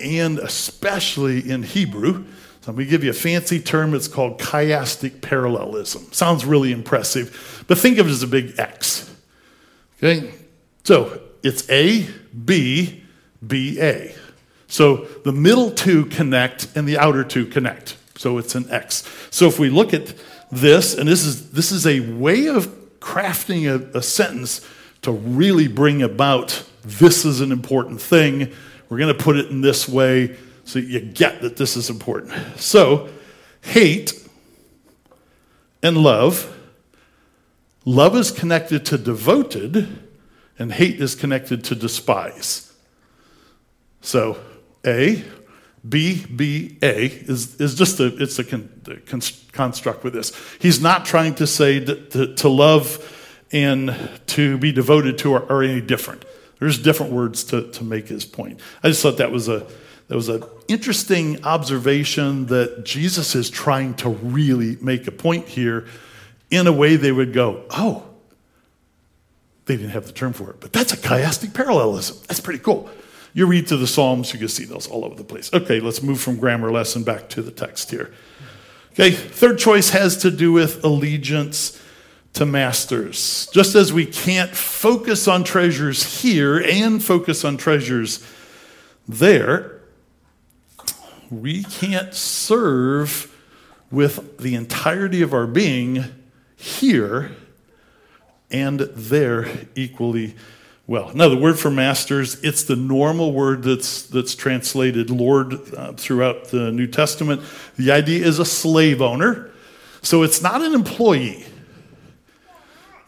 [0.00, 2.24] and especially in Hebrew,
[2.62, 3.92] so I'm going to give you a fancy term.
[3.92, 6.12] It's called chiastic parallelism.
[6.12, 9.12] Sounds really impressive, but think of it as a big X.
[9.98, 10.32] Okay?
[10.84, 12.06] So it's A,
[12.44, 13.02] B,
[13.44, 14.14] B, A.
[14.68, 17.96] So the middle two connect and the outer two connect.
[18.16, 19.08] So it's an X.
[19.30, 20.14] So if we look at
[20.52, 24.66] this, and this is, this is a way of crafting a, a sentence
[25.02, 28.52] to really bring about this is an important thing.
[28.88, 32.32] We're going to put it in this way so you get that this is important.
[32.58, 33.08] So,
[33.62, 34.14] hate
[35.82, 36.56] and love.
[37.84, 39.88] Love is connected to devoted,
[40.58, 42.72] and hate is connected to despise.
[44.00, 44.38] So,
[44.86, 45.24] A,
[45.88, 48.70] B, B, A is, is just a, it's a con,
[49.52, 50.32] construct with this.
[50.60, 53.08] He's not trying to say that to, to love
[53.50, 53.94] and
[54.28, 56.24] to be devoted to are, are, any different.
[56.60, 58.60] There's different words to, to make his point.
[58.82, 59.66] I just thought that was a
[60.08, 65.86] that was an interesting observation that Jesus is trying to really make a point here
[66.50, 68.04] in a way they would go, oh,
[69.64, 72.18] they didn't have the term for it, but that's a chiastic parallelism.
[72.28, 72.90] That's pretty cool.
[73.34, 75.52] You read through the Psalms, you can see those all over the place.
[75.52, 78.12] Okay, let's move from grammar lesson back to the text here.
[78.92, 81.80] Okay, third choice has to do with allegiance
[82.34, 83.48] to masters.
[83.52, 88.26] Just as we can't focus on treasures here and focus on treasures
[89.08, 89.80] there,
[91.30, 93.34] we can't serve
[93.90, 96.04] with the entirety of our being
[96.56, 97.32] here
[98.50, 100.34] and there equally
[100.86, 101.12] well.
[101.14, 106.46] Now, the word for masters, it's the normal word that's, that's translated Lord uh, throughout
[106.46, 107.42] the New Testament.
[107.76, 109.50] The idea is a slave owner.
[110.02, 111.44] So it's not an employee.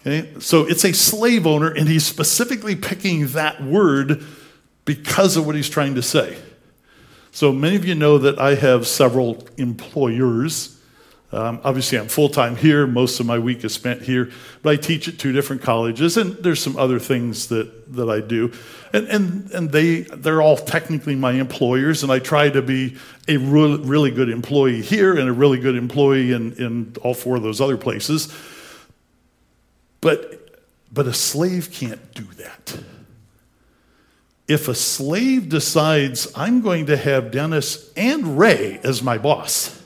[0.01, 0.33] Okay?
[0.39, 4.25] So it's a slave owner, and he's specifically picking that word
[4.85, 6.39] because of what he's trying to say.
[7.33, 10.74] So many of you know that I have several employers.
[11.35, 12.87] Um, obviously, I'm full time here.
[12.87, 14.31] Most of my week is spent here,
[14.63, 18.21] but I teach at two different colleges, and there's some other things that, that I
[18.21, 18.53] do.
[18.93, 23.39] And, and, and they, they're all technically my employers, and I try to be a
[23.39, 27.43] really, really good employee here and a really good employee in, in all four of
[27.43, 28.33] those other places.
[30.01, 30.61] But,
[30.93, 32.79] but a slave can't do that.
[34.47, 39.83] If a slave decides, I'm going to have Dennis and Ray as my boss,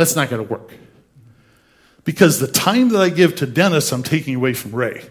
[0.00, 0.72] that's not going to work.
[2.04, 5.08] Because the time that I give to Dennis, I'm taking away from Ray.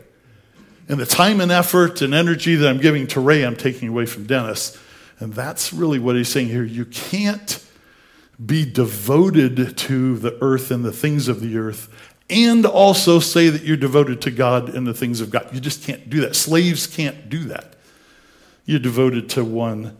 [0.87, 4.05] And the time and effort and energy that I'm giving to Ray, I'm taking away
[4.05, 4.77] from Dennis.
[5.19, 6.63] And that's really what he's saying here.
[6.63, 7.63] You can't
[8.43, 11.89] be devoted to the earth and the things of the earth
[12.29, 15.49] and also say that you're devoted to God and the things of God.
[15.53, 16.35] You just can't do that.
[16.35, 17.75] Slaves can't do that.
[18.65, 19.97] You're devoted to one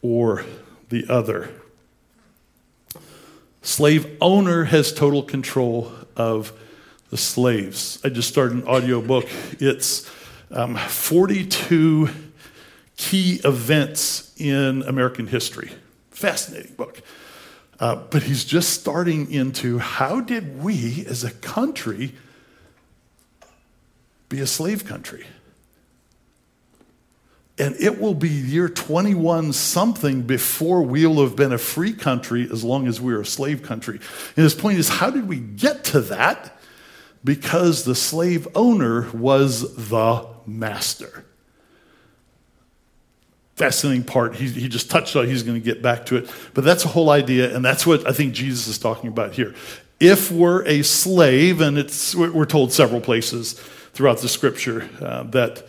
[0.00, 0.44] or
[0.88, 1.50] the other.
[3.64, 6.52] Slave owner has total control of
[7.08, 7.98] the slaves.
[8.04, 9.26] I just started an audio book.
[9.58, 10.08] It's
[10.50, 12.10] um, 42
[12.98, 15.72] key events in American history.
[16.10, 17.00] Fascinating book.
[17.80, 22.12] Uh, but he's just starting into how did we as a country
[24.28, 25.24] be a slave country?
[27.56, 32.64] And it will be year 21 something before we'll have been a free country as
[32.64, 34.00] long as we're a slave country.
[34.36, 36.58] And his point is how did we get to that?
[37.22, 41.24] Because the slave owner was the master.
[43.54, 44.34] Fascinating part.
[44.34, 46.30] He, he just touched on he's going to get back to it.
[46.54, 49.54] But that's the whole idea, and that's what I think Jesus is talking about here.
[50.00, 53.52] If we're a slave, and it's, we're told several places
[53.92, 55.62] throughout the scripture uh, that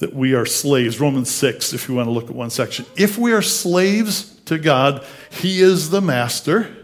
[0.00, 0.98] that we are slaves.
[0.98, 2.86] Romans 6, if you want to look at one section.
[2.96, 6.74] If we are slaves to God, He is the master.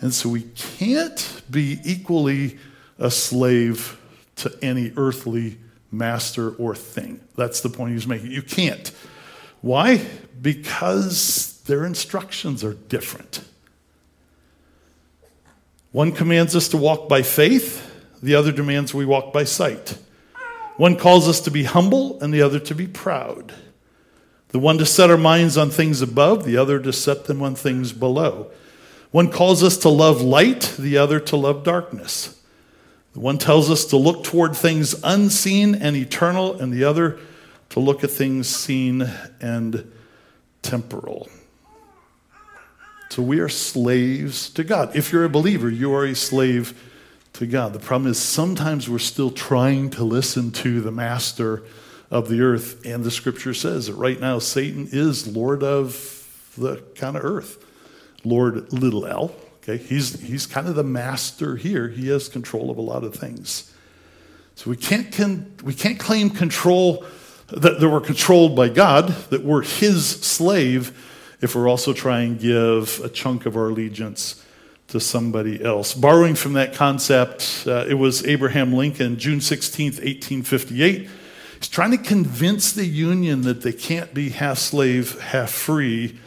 [0.00, 2.58] And so we can't be equally
[2.98, 3.98] a slave
[4.36, 5.58] to any earthly
[5.90, 7.20] master or thing.
[7.36, 8.30] That's the point he's making.
[8.32, 8.92] You can't.
[9.62, 10.04] Why?
[10.42, 13.42] Because their instructions are different.
[15.92, 17.82] One commands us to walk by faith,
[18.22, 19.96] the other demands we walk by sight.
[20.76, 23.54] One calls us to be humble and the other to be proud.
[24.48, 27.54] The one to set our minds on things above, the other to set them on
[27.54, 28.50] things below.
[29.10, 32.40] One calls us to love light, the other to love darkness.
[33.14, 37.18] The one tells us to look toward things unseen and eternal, and the other
[37.70, 39.10] to look at things seen
[39.40, 39.90] and
[40.62, 41.28] temporal.
[43.08, 44.94] So we are slaves to God.
[44.94, 46.85] If you're a believer, you are a slave
[47.36, 47.72] to God.
[47.72, 51.62] The problem is sometimes we're still trying to listen to the master
[52.10, 56.82] of the earth, and the scripture says that right now Satan is Lord of the
[56.94, 57.62] kind of earth.
[58.24, 59.34] Lord little l.
[59.62, 61.88] Okay, he's he's kind of the master here.
[61.88, 63.72] He has control of a lot of things.
[64.54, 67.04] So we can't can, we can't claim control
[67.48, 72.42] that, that we're controlled by God, that we're his slave, if we're also trying to
[72.42, 74.42] give a chunk of our allegiance
[74.88, 75.94] to somebody else.
[75.94, 81.08] Borrowing from that concept, uh, it was Abraham Lincoln, June 16th, 1858.
[81.58, 86.18] He's trying to convince the Union that they can't be half slave, half free,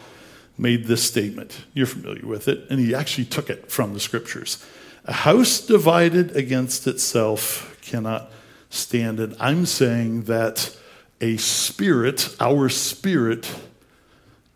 [0.58, 1.62] made this statement.
[1.74, 2.66] You're familiar with it.
[2.70, 4.64] And he actually took it from the scriptures.
[5.06, 8.30] A house divided against itself cannot
[8.70, 9.20] stand.
[9.20, 10.76] And I'm saying that
[11.22, 13.54] a spirit, our spirit,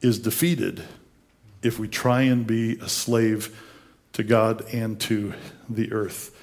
[0.02, 0.84] is defeated
[1.62, 3.58] if we try and be a slave
[4.14, 5.34] to God and to
[5.70, 6.36] the earth.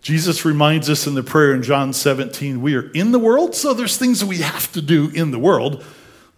[0.00, 3.74] Jesus reminds us in the prayer in John 17 we are in the world, so
[3.74, 5.84] there's things we have to do in the world,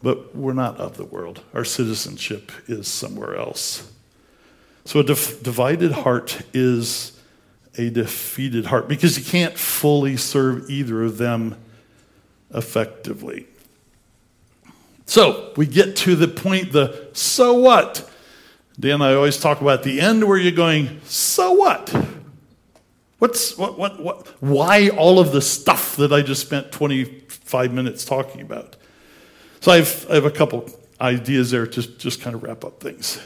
[0.02, 1.42] but we're not of the world.
[1.52, 3.92] Our citizenship is somewhere else.
[4.84, 7.20] So a dif- divided heart is
[7.76, 11.56] a defeated heart because you can't fully serve either of them
[12.54, 13.46] effectively.
[15.04, 18.10] So we get to the point the so what?
[18.80, 21.92] Dan, I always talk about the end where you're going, so what?
[23.18, 28.04] What's what what what why all of the stuff that I just spent 25 minutes
[28.04, 28.76] talking about?
[29.60, 30.70] So I have I have a couple
[31.00, 33.20] ideas there to just kind of wrap up things.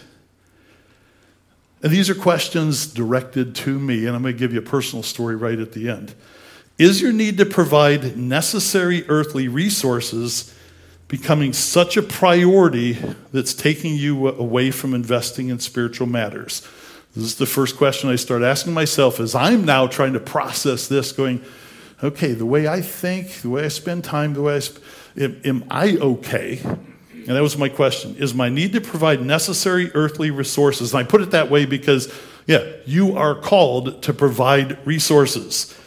[1.83, 5.03] And these are questions directed to me, and I'm going to give you a personal
[5.03, 6.15] story right at the end.
[6.79, 10.55] Is your need to provide necessary earthly resources
[11.13, 12.95] becoming such a priority
[13.35, 16.67] that's taking you away from investing in spiritual matters?
[17.15, 20.89] This is the first question I start asking myself as I'm now trying to process
[20.89, 21.45] this, going,
[22.03, 24.81] okay, the way I think, the way I spend time, the way I sp-
[25.19, 26.61] am, am I okay?
[26.63, 28.17] And that was my question.
[28.17, 30.95] Is my need to provide necessary earthly resources?
[30.95, 32.11] And I put it that way because,
[32.47, 35.79] yeah, you are called to provide resources.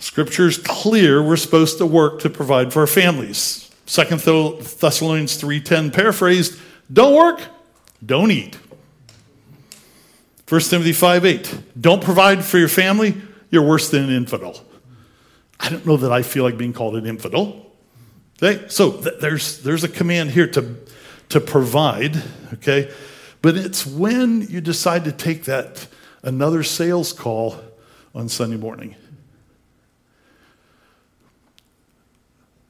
[0.00, 3.65] Scripture's clear we're supposed to work to provide for our families.
[3.86, 6.58] Second Thessalonians 3:10 paraphrased,
[6.92, 7.40] don't work,
[8.04, 8.58] don't eat.
[10.48, 11.58] 1 Timothy 5 8.
[11.80, 13.20] Don't provide for your family,
[13.50, 14.60] you're worse than an infidel.
[15.58, 17.66] I don't know that I feel like being called an infidel.
[18.42, 18.66] Okay?
[18.68, 20.76] So th- there's, there's a command here to,
[21.30, 22.22] to provide,
[22.54, 22.92] okay?
[23.40, 25.86] But it's when you decide to take that
[26.22, 27.56] another sales call
[28.14, 28.94] on Sunday morning.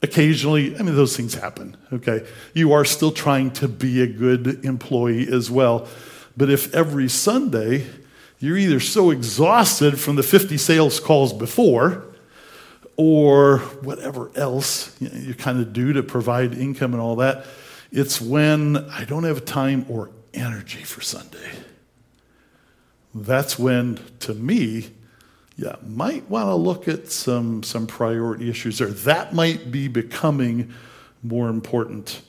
[0.03, 2.25] Occasionally, I mean, those things happen, okay?
[2.53, 5.87] You are still trying to be a good employee as well.
[6.35, 7.87] But if every Sunday
[8.39, 12.05] you're either so exhausted from the 50 sales calls before
[12.95, 17.45] or whatever else you, know, you kind of do to provide income and all that,
[17.91, 21.51] it's when I don't have time or energy for Sunday.
[23.15, 24.91] That's when, to me,
[25.57, 28.89] yeah, might want to look at some, some priority issues there.
[28.89, 30.71] That might be becoming
[31.23, 32.21] more important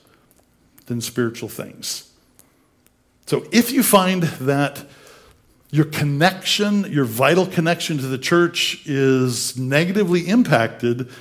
[0.87, 2.11] than spiritual things.
[3.27, 4.83] So if you find that
[5.69, 11.11] your connection, your vital connection to the church is negatively impacted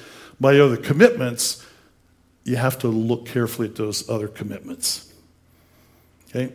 [0.41, 1.63] by other commitments,
[2.45, 5.13] you have to look carefully at those other commitments.
[6.31, 6.55] Okay?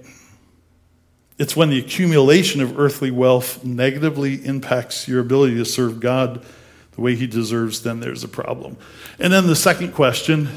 [1.38, 6.46] It's when the accumulation of earthly wealth negatively impacts your ability to serve God
[6.92, 8.78] the way He deserves, then there's a problem.
[9.20, 10.50] And then the second question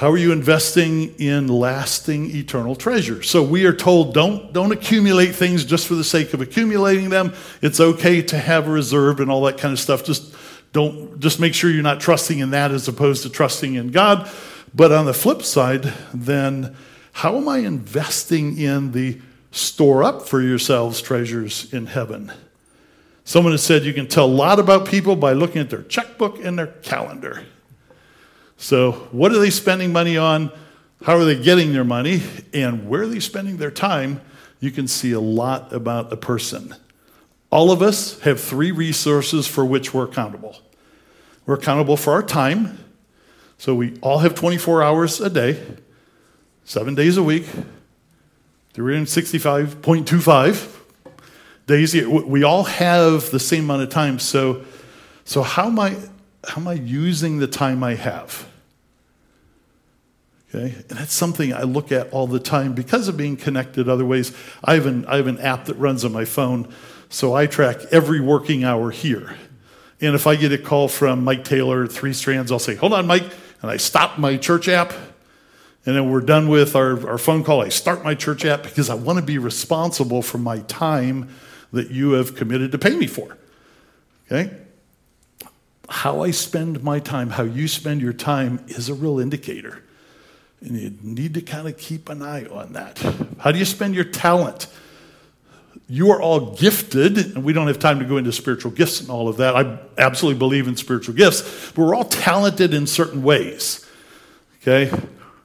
[0.00, 3.22] how are you investing in lasting eternal treasure?
[3.22, 7.34] So we are told don't, don't accumulate things just for the sake of accumulating them.
[7.60, 10.02] It's okay to have a reserve and all that kind of stuff.
[10.02, 10.34] Just
[10.72, 14.30] don't just make sure you're not trusting in that as opposed to trusting in God.
[14.74, 16.74] But on the flip side, then
[17.12, 22.32] how am I investing in the store up for yourselves treasures in heaven?
[23.24, 26.44] Someone has said you can tell a lot about people by looking at their checkbook
[26.44, 27.44] and their calendar.
[28.56, 30.50] So, what are they spending money on?
[31.02, 32.22] How are they getting their money?
[32.52, 34.20] And where are they spending their time?
[34.58, 36.74] You can see a lot about a person.
[37.50, 40.56] All of us have three resources for which we're accountable.
[41.46, 42.78] We're accountable for our time.
[43.56, 45.64] So, we all have 24 hours a day,
[46.70, 47.46] seven days a week,
[48.74, 50.76] 365.25
[51.66, 52.06] days.
[52.06, 54.20] We all have the same amount of time.
[54.20, 54.64] So,
[55.24, 55.96] so how am I
[56.44, 58.48] how am I using the time I have?
[60.54, 60.76] Okay?
[60.88, 64.32] And that's something I look at all the time because of being connected other ways.
[64.62, 66.72] I have, an, I have an app that runs on my phone,
[67.08, 69.34] so I track every working hour here.
[70.00, 73.08] And if I get a call from Mike Taylor Three Strands, I'll say, Hold on,
[73.08, 73.28] Mike.
[73.60, 74.92] And I stop my church app.
[75.86, 77.62] And then we're done with our, our phone call.
[77.62, 81.30] I start my church app because I want to be responsible for my time
[81.72, 83.38] that you have committed to pay me for.
[84.26, 84.54] Okay?
[85.88, 89.82] How I spend my time, how you spend your time is a real indicator.
[90.60, 92.98] And you need to kind of keep an eye on that.
[93.38, 94.66] How do you spend your talent?
[95.88, 99.10] You are all gifted, and we don't have time to go into spiritual gifts and
[99.10, 99.56] all of that.
[99.56, 103.86] I absolutely believe in spiritual gifts, but we're all talented in certain ways.
[104.60, 104.92] Okay?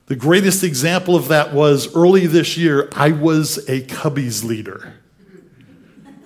[0.08, 4.94] The greatest example of that was early this year, I was a Cubbies leader.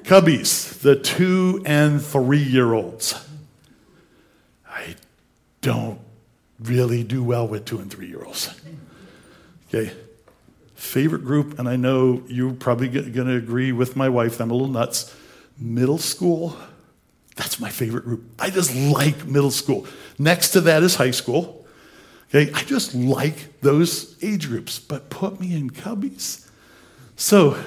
[0.03, 3.13] Cubbies, the two and three year olds.
[4.67, 4.95] I
[5.61, 5.99] don't
[6.59, 8.53] really do well with two and three year olds.
[9.69, 9.93] Okay.
[10.75, 14.53] Favorite group, and I know you're probably going to agree with my wife, I'm a
[14.53, 15.15] little nuts.
[15.57, 16.57] Middle school,
[17.35, 18.23] that's my favorite group.
[18.39, 19.87] I just like middle school.
[20.17, 21.58] Next to that is high school.
[22.29, 26.47] Okay, I just like those age groups, but put me in cubbies.
[27.15, 27.61] So,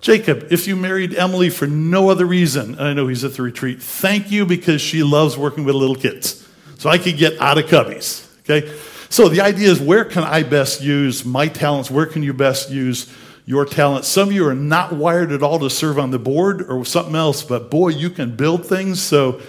[0.00, 3.82] Jacob, if you married Emily for no other reason, I know he's at the retreat,
[3.82, 6.46] thank you because she loves working with little kids.
[6.76, 8.28] So I could get out of cubbies.
[8.40, 8.70] Okay?
[9.08, 11.90] So the idea is where can I best use my talents?
[11.90, 13.12] Where can you best use
[13.46, 14.06] your talents?
[14.06, 17.16] Some of you are not wired at all to serve on the board or something
[17.16, 19.02] else, but boy, you can build things.
[19.02, 19.40] So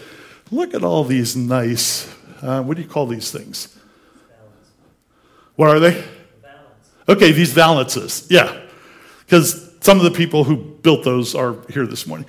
[0.50, 2.10] look at all these nice,
[2.42, 3.79] uh, what do you call these things?
[5.60, 6.02] What are they?
[7.10, 8.26] Okay, these valances.
[8.30, 8.62] Yeah.
[9.26, 12.26] Because some of the people who built those are here this morning.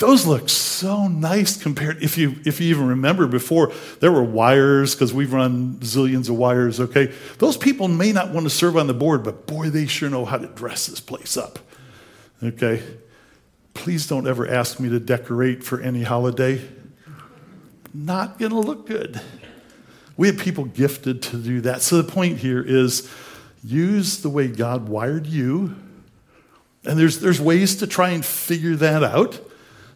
[0.00, 4.92] Those look so nice compared if you if you even remember before there were wires
[4.92, 7.12] because we've run zillions of wires, okay?
[7.38, 10.24] Those people may not want to serve on the board, but boy, they sure know
[10.24, 11.60] how to dress this place up.
[12.42, 12.82] Okay?
[13.72, 16.60] Please don't ever ask me to decorate for any holiday.
[17.94, 19.20] Not gonna look good.
[20.16, 21.82] We have people gifted to do that.
[21.82, 23.10] So the point here is
[23.64, 25.76] use the way God wired you.
[26.84, 29.40] And there's, there's ways to try and figure that out.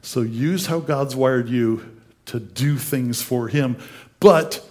[0.03, 1.97] So use how God's wired you
[2.27, 3.77] to do things for Him,
[4.21, 4.67] but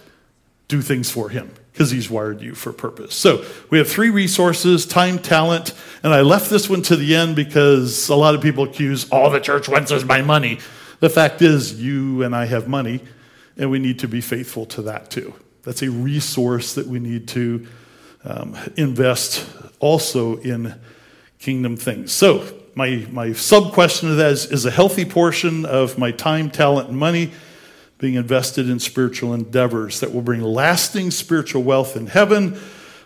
[0.68, 3.14] do things for Him because He's wired you for purpose.
[3.14, 7.36] So we have three resources time, talent, and I left this one to the end
[7.36, 10.58] because a lot of people accuse all the church wants is my money.
[11.00, 13.00] The fact is, you and I have money,
[13.56, 15.34] and we need to be faithful to that too.
[15.62, 17.66] That's a resource that we need to
[18.24, 19.46] um, invest
[19.80, 20.74] also in
[21.38, 22.12] kingdom things.
[22.12, 26.50] So, my, my sub question to that is Is a healthy portion of my time,
[26.50, 27.32] talent, and money
[27.98, 32.60] being invested in spiritual endeavors that will bring lasting spiritual wealth in heaven?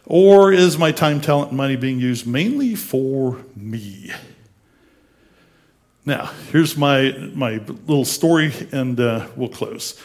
[0.07, 4.13] Or is my time, talent, and money being used mainly for me?
[6.05, 10.01] Now, here's my, my little story, and uh, we'll close.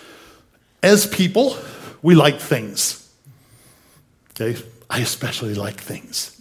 [0.85, 1.57] As people,
[2.03, 3.11] we like things.
[4.29, 4.55] Okay?
[4.87, 6.39] I especially like things.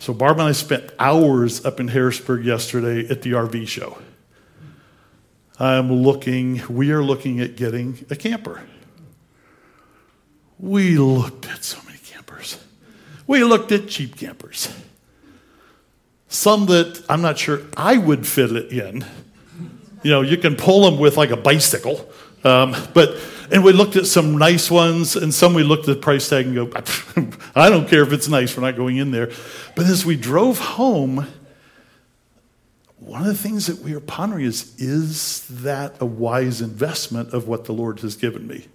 [0.00, 3.98] So Barb and I spent hours up in Harrisburg yesterday at the RV show.
[5.60, 8.64] I'm looking, we are looking at getting a camper.
[10.58, 12.58] We looked at so many campers.
[13.28, 14.74] We looked at cheap campers.
[16.26, 19.06] Some that I'm not sure I would fit it in.
[20.02, 22.10] You know, you can pull them with like a bicycle.
[22.44, 23.16] Um, but
[23.52, 26.46] and we looked at some nice ones, and some we looked at the price tag
[26.46, 26.70] and go,
[27.54, 29.30] I don't care if it's nice, we're not going in there.
[29.76, 31.26] But as we drove home,
[32.98, 37.46] one of the things that we are pondering is is that a wise investment of
[37.46, 38.68] what the Lord has given me?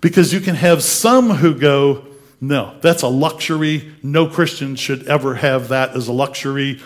[0.00, 2.04] Because you can have some who go,
[2.40, 3.92] no, that's a luxury.
[4.02, 6.80] No Christian should ever have that as a luxury.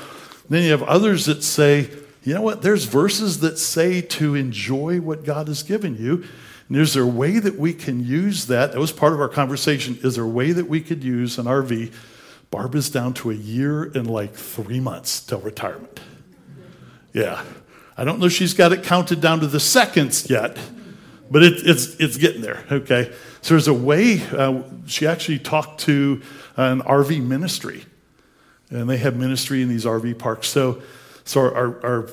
[0.51, 1.89] Then you have others that say,
[2.27, 2.63] you know what?
[2.63, 6.25] There's verses that say to enjoy what God has given you.
[6.69, 8.73] And is there a way that we can use that?
[8.73, 9.97] That was part of our conversation.
[10.03, 11.93] Is there a way that we could use an RV?
[12.51, 16.01] Barb is down to a year and like three months till retirement.
[17.13, 17.45] Yeah.
[17.97, 20.59] I don't know she's got it counted down to the seconds yet,
[21.31, 23.13] but it, it's, it's getting there, okay?
[23.41, 26.21] So there's a way, uh, she actually talked to
[26.57, 27.85] an RV ministry,
[28.69, 30.49] and they have ministry in these RV parks.
[30.49, 30.83] So
[31.27, 32.09] so our, our,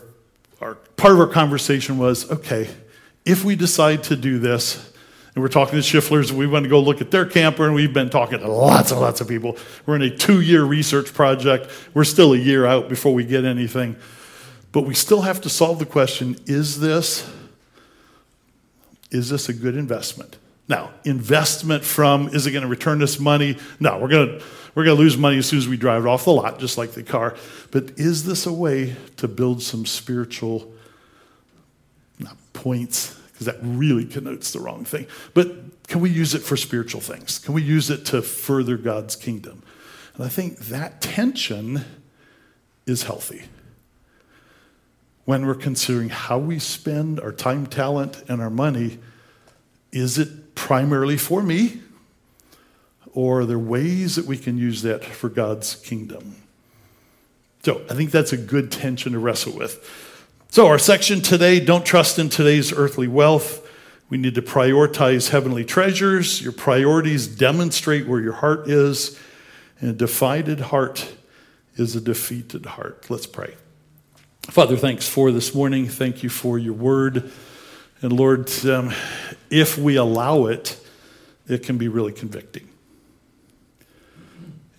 [0.60, 2.70] our, part of our conversation was okay,
[3.26, 4.92] if we decide to do this,
[5.36, 7.94] and we're talking to Schifflers, we want to go look at their camper, and we've
[7.94, 9.58] been talking to lots and lots of people.
[9.86, 11.70] We're in a two year research project.
[11.94, 13.96] We're still a year out before we get anything.
[14.72, 17.30] But we still have to solve the question is this,
[19.12, 20.38] is this a good investment?
[20.68, 23.58] Now, investment from is it going to return us money?
[23.80, 24.46] No, we're going to
[24.76, 26.78] we're going to lose money as soon as we drive it off the lot, just
[26.78, 27.36] like the car.
[27.72, 30.72] But is this a way to build some spiritual
[32.20, 33.20] not points?
[33.32, 35.08] Because that really connotes the wrong thing.
[35.34, 37.40] But can we use it for spiritual things?
[37.40, 39.64] Can we use it to further God's kingdom?
[40.16, 41.84] And I think that tension
[42.86, 43.44] is healthy
[45.26, 49.00] when we're considering how we spend our time, talent, and our money.
[49.92, 51.82] Is it primarily for me?
[53.14, 56.36] Or are there ways that we can use that for God's kingdom?
[57.64, 59.90] So I think that's a good tension to wrestle with.
[60.50, 63.68] So, our section today don't trust in today's earthly wealth.
[64.10, 66.44] We need to prioritize heavenly treasures.
[66.44, 69.20] Your priorities demonstrate where your heart is.
[69.82, 71.12] And a divided heart
[71.76, 73.10] is a defeated heart.
[73.10, 73.56] Let's pray.
[74.44, 75.88] Father, thanks for this morning.
[75.88, 77.32] Thank you for your word.
[78.04, 78.94] And Lord, um,
[79.50, 80.80] if we allow it,
[81.48, 82.70] it can be really convicting.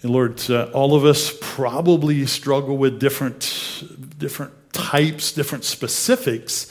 [0.04, 3.84] And Lord, uh, all of us probably struggle with different,
[4.18, 6.70] different types, different specifics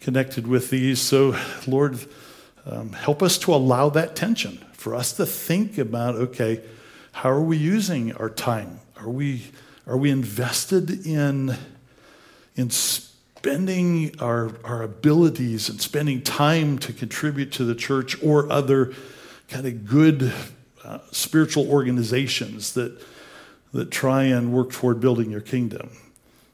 [0.00, 1.00] connected with these.
[1.00, 1.36] So,
[1.68, 2.00] Lord,
[2.66, 6.60] um, help us to allow that tension for us to think about okay,
[7.12, 8.80] how are we using our time?
[8.96, 9.44] Are we,
[9.86, 11.56] are we invested in,
[12.56, 18.92] in spending our, our abilities and spending time to contribute to the church or other
[19.48, 20.32] kind of good
[20.84, 23.00] uh, spiritual organizations that,
[23.72, 25.90] that try and work toward building your kingdom.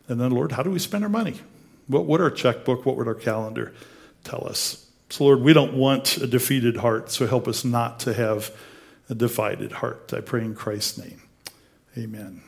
[0.09, 1.41] And then, Lord, how do we spend our money?
[1.87, 3.73] What would our checkbook, what would our calendar
[4.25, 4.87] tell us?
[5.11, 8.51] So, Lord, we don't want a defeated heart, so help us not to have
[9.09, 10.13] a divided heart.
[10.13, 11.23] I pray in Christ's name.
[11.97, 12.43] Amen.